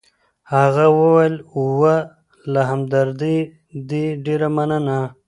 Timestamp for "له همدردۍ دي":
2.53-4.05